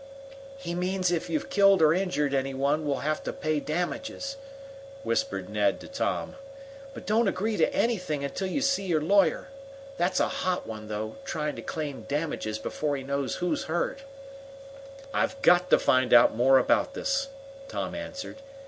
"He 0.57 0.73
means 0.73 1.11
if 1.11 1.29
we've 1.29 1.47
killed 1.47 1.79
or 1.79 1.93
injured 1.93 2.33
any 2.33 2.55
one 2.55 2.87
we'll 2.87 3.01
have 3.05 3.21
to 3.21 3.31
pay 3.31 3.59
damages," 3.59 4.35
whispered 5.03 5.47
Ned 5.47 5.79
to 5.79 5.87
Tom. 5.87 6.37
"But 6.95 7.05
don't 7.05 7.27
agree 7.27 7.55
to 7.57 7.71
anything 7.71 8.23
until 8.23 8.47
you 8.47 8.61
see 8.61 8.87
your 8.87 8.99
lawyer. 8.99 9.49
That's 9.97 10.19
a 10.19 10.27
hot 10.27 10.65
one, 10.65 10.87
though, 10.87 11.17
trying 11.23 11.55
to 11.57 11.61
claim 11.61 12.05
damages 12.07 12.57
before 12.57 12.97
he 12.97 13.03
knows 13.03 13.35
who's 13.35 13.65
hurt!" 13.65 13.99
"I've 15.13 15.39
got 15.43 15.69
to 15.69 15.77
find 15.77 16.15
out 16.15 16.33
more 16.33 16.57
about 16.57 16.95
this," 16.95 17.27
Tom 17.67 17.93
answered. 17.93 18.37